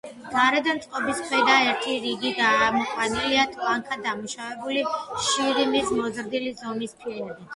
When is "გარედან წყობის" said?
0.33-1.19